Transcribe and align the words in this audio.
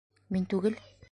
Мин 0.37 0.47
түгел. 0.55 0.81